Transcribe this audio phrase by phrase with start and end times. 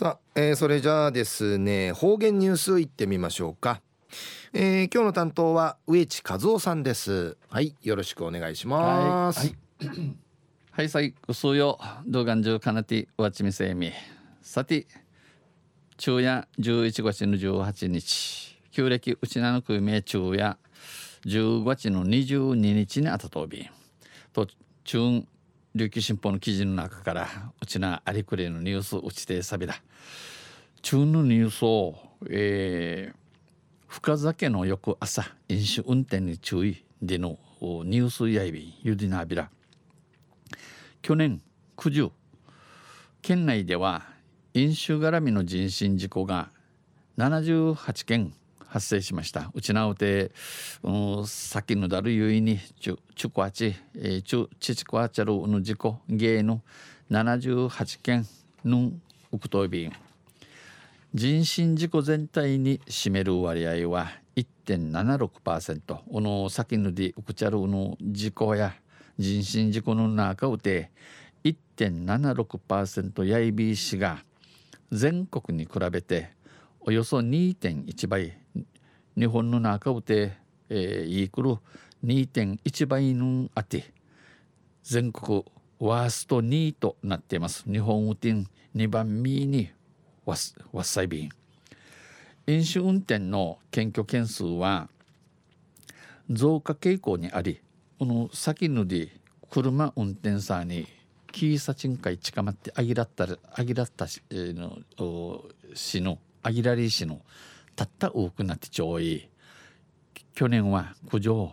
[0.00, 3.82] さあ、えー、それじゃあですね方言ニュースいってみましょうか、
[4.54, 7.36] えー、今日の担当は植地和夫さんです。
[7.50, 9.40] はいよろしくお願いします。
[9.40, 9.44] は
[9.82, 10.16] い、はい。
[10.70, 13.92] はいさい、うすよ、動画中かなて、わちみせみ。
[14.40, 14.86] さて、
[15.98, 20.56] 昼夜11月の18日、旧暦うちなのくめ昼夜
[21.26, 23.68] 10月の22日にあたとび、
[24.32, 24.46] と、
[24.84, 25.24] 中
[25.72, 27.28] 琉球新報の記事の中から、
[27.60, 29.80] うちなありくれのニュースうちてさびだ。
[30.82, 31.94] 中のニュースを、
[32.28, 33.16] えー、
[33.86, 39.48] 深酒の翌朝、飲酒運転に注意でのニュースやいび、ゆでなびら。
[41.02, 41.40] 去年
[41.76, 42.12] 9時
[43.22, 44.02] 県内では
[44.54, 46.50] 飲酒絡みの人身事故が
[47.16, 48.34] 78件
[48.70, 49.50] 発生しました。
[49.52, 50.30] うちなうて、
[50.84, 56.62] うん、先のだるゆいにちゅちゅこあち、えー、ちゅちちこあちゃるの事故芸の
[57.10, 58.24] 78件
[58.64, 58.92] の
[59.32, 59.88] うくといび。
[59.88, 59.92] ん
[61.12, 68.74] 人身事故全体に占める割合は1.76%この先のでうくちゃるの事故や
[69.18, 70.92] 人身事故の中うて
[71.42, 74.22] 1.76%やいびいしが
[74.92, 76.30] 全国に比べて
[76.82, 78.38] およそ2.1倍。
[79.16, 80.32] 日本の中うて、
[80.68, 81.56] えー、いくる
[82.04, 83.92] 2.1倍のあて。
[84.82, 85.44] 全国
[85.78, 87.64] ワースト2位となっています。
[87.70, 89.70] 日本うてん2番目に
[90.24, 91.28] わっさいびん。
[92.46, 94.88] 飲酒運転の検挙件数は
[96.30, 97.60] 増加傾向にあり
[97.98, 99.08] この先ので
[99.50, 100.86] 車運転さに
[101.30, 104.78] キーサチンカイ近まってあぎらったあぎらったしの
[105.74, 107.20] 市のあぎらり市の
[107.76, 109.28] たった多くなってちょい
[110.34, 111.52] 去年は苦情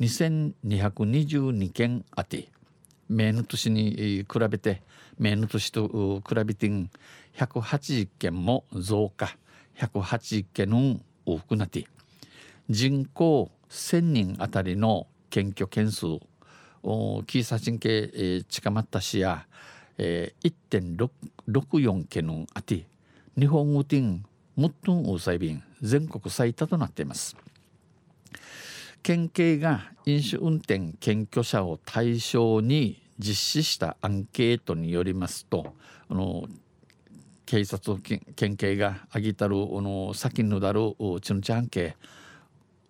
[0.00, 2.48] 2222件あって
[3.08, 4.82] 前の年に比べて
[5.18, 6.70] 前の年と比べて
[7.36, 9.36] 180件も増加
[9.76, 11.86] 180件の多くなって
[12.70, 16.06] 人口1000人あたりの検挙件数
[17.26, 19.46] キーサチン系、えー、近まった市や、
[19.98, 22.86] えー、1.64件のあて
[23.38, 24.24] 日本語ティン
[24.58, 27.36] もっとん大際便全国最多となっています。
[29.04, 35.74] 県警が飲酒運転検挙者を対象に実施したアンケートによりますと
[36.08, 36.48] あの
[37.46, 40.80] 警察県警があぎたるあの先のだる
[41.22, 41.96] ちのちゃんけ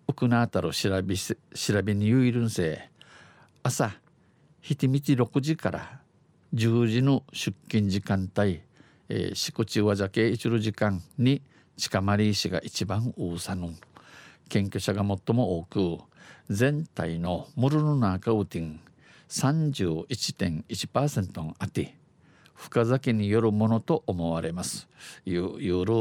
[0.07, 1.35] 奥なあたる調べ調
[1.83, 2.89] べにゆいるんせ
[3.61, 3.91] 朝
[4.59, 5.99] ひてみち6時から
[6.55, 8.61] 10時の出勤時間帯、
[9.07, 11.43] えー、しこちわじゃけ一る時間に
[11.79, 13.71] 近まり石が一番多さの
[14.49, 15.97] 検挙者が最も多く
[16.49, 18.81] 全体のモルの中ウティン
[19.29, 21.95] 31.1%あって
[22.53, 24.89] 深酒によるものと思われます。
[25.25, 25.93] 夜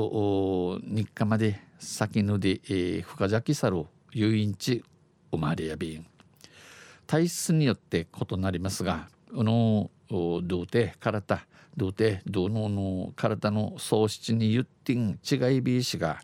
[0.82, 4.82] 日課まで先ので、えー、深酒さる遊園地
[5.30, 6.04] 生まれやびん
[7.06, 11.46] 体質によって異なりますがこの童貞体
[11.76, 16.20] 童貞童のの体の喪失に言ってん違いびいしが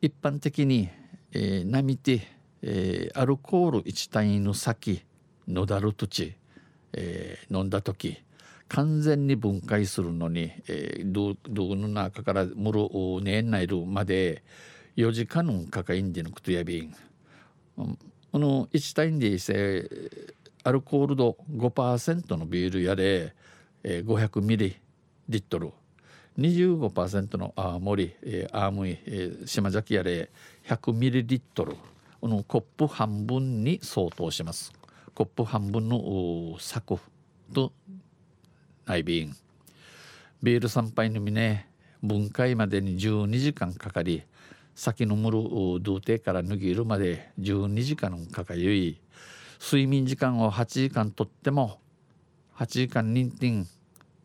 [0.00, 0.88] 一般的に、
[1.32, 2.22] えー、なみて、
[2.62, 5.02] えー、アルコール1単位の先
[5.48, 6.34] のだる土地、
[6.92, 8.22] えー、飲んだ時
[8.68, 11.12] 完全に分解するのに、えー、
[11.48, 14.42] 道の中からもろ年内るまで
[14.96, 16.94] 4時間かかいんでのくとやびん。
[17.76, 19.90] この1単位でせ
[20.64, 23.34] アルコール度5%のビールやで、
[23.82, 24.76] えー、500ミリ
[25.28, 25.72] リットル
[26.38, 30.30] 25%の青森、えー、アームイ、えー、島崎やで
[30.66, 31.76] 100ミリリットル
[32.20, 34.72] このコップ半分に相当します。
[35.14, 36.98] コップ半分の柵
[37.52, 37.70] と
[38.86, 39.36] 内瓶。
[40.42, 41.68] ビール3杯のみね
[42.02, 44.22] 分解までに12時間かかり
[44.74, 45.38] 先のむる
[45.82, 49.00] 童貞から脱ぎるまで12時間かかゆい
[49.58, 51.78] 睡眠時間を8時間とっても
[52.56, 53.66] 8時間認定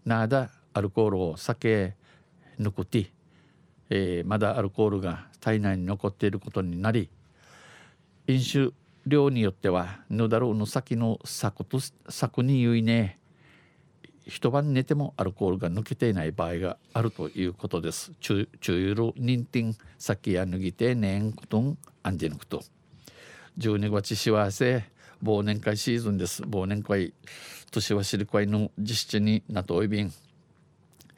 [0.06, 1.96] なだアルコールを酒
[2.60, 3.12] 抜くて、
[3.90, 7.10] えー、まだアルコールが体内に残っていることになり
[8.28, 8.74] 飲酒
[9.06, 11.80] 量によってはぬだろうの先の策と
[12.10, 13.20] 策にゆいね
[14.30, 18.12] 一晩寝てもアルコールが抜けていない場合があるということです。
[18.20, 22.62] 中ゆる認定先や脱ぎてねんことんあんじぬくと。
[23.58, 24.84] 12月幸せ
[25.24, 26.44] 忘年会シーズンです。
[26.44, 27.14] 忘年会
[27.72, 30.12] 年は知り会の実施になとおいびん。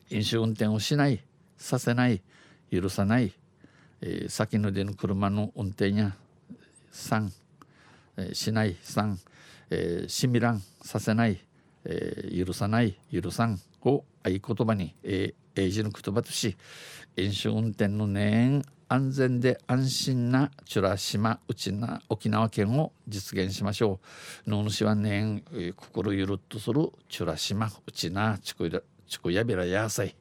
[0.10, 1.24] 飲酒運転をしない、
[1.58, 2.22] させない、
[2.72, 3.34] 許さない、
[4.02, 6.16] えー、先の出の車の運転や
[6.92, 7.30] 3、
[8.18, 9.16] えー、しない3、
[9.70, 11.40] えー、しみらんさせない、
[11.86, 16.58] えー、許さない許さんを合言葉に、えー、ジの言葉とし
[17.18, 24.02] 飲酒運転の年安全で安心な美ら島うちな沖縄県を実現しましょ
[24.46, 24.50] う。
[24.50, 25.42] 野主は年
[25.78, 30.14] 心ゆるっとする美ら島うちなちくちくやびらやさい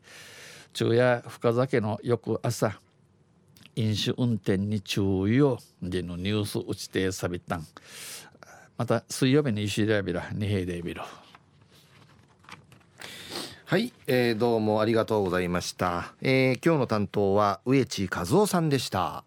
[0.73, 2.81] 昼夜深酒の翌朝
[3.75, 7.67] 飲酒運転に注意をでのニュース打ちてさびたん
[8.79, 11.03] また水曜日に石田ビラ二平でビル
[13.71, 19.23] はい、えー、どうもありがとうございました、えー、今日の担当は植地和夫さんでした。